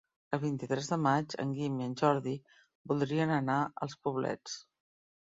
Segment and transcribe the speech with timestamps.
[0.35, 2.33] El vint-i-tres de maig en Guim i en Jordi
[2.91, 4.57] voldrien anar als Poblets.